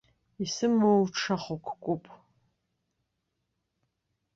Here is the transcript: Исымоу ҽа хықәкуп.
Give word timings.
Исымоу 0.43 1.01
ҽа 1.17 1.35
хықәкуп. 1.43 2.03